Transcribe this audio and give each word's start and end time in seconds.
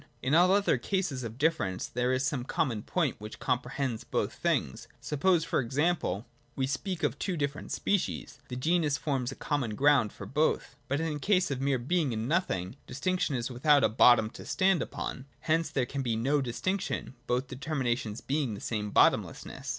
In 0.23 0.33
all 0.33 0.51
other 0.51 0.79
cases 0.79 1.23
of 1.23 1.37
difference 1.37 1.85
there 1.85 2.11
is 2.11 2.25
some 2.25 2.43
common 2.43 2.81
point 2.81 3.17
which 3.21 3.37
comprehends 3.39 4.03
both 4.03 4.33
things. 4.33 4.87
Suppose 4.99 5.45
e.g. 5.53 5.95
we 6.55 6.65
speak 6.65 7.03
of 7.03 7.19
two 7.19 7.37
different 7.37 7.71
species: 7.71 8.39
the 8.47 8.55
genus 8.55 8.97
forms 8.97 9.31
a 9.31 9.35
common 9.35 9.75
ground 9.75 10.11
for 10.11 10.25
both. 10.25 10.75
But 10.87 11.01
in 11.01 11.13
the 11.13 11.19
case 11.19 11.51
of 11.51 11.61
mere 11.61 11.77
Being 11.77 12.13
and 12.13 12.27
Nothino, 12.27 12.73
dis 12.87 12.99
tinction 12.99 13.35
is 13.35 13.51
without 13.51 13.83
a 13.83 13.89
bottom 13.89 14.31
to 14.31 14.43
stand 14.43 14.81
upon: 14.81 15.27
hence 15.41 15.69
there 15.69 15.85
can 15.85 16.01
be 16.01 16.13
87, 16.13 16.13
88.] 16.13 16.13
BEING 16.15 16.17
AND 16.17 16.23
NOTHING. 16.23 16.25
163 16.33 16.33
no 16.33 16.41
distinction, 16.41 17.15
both 17.27 17.47
determinations 17.47 18.21
being 18.21 18.55
the 18.55 18.59
same 18.59 18.89
bottom 18.89 19.23
lessness. 19.23 19.67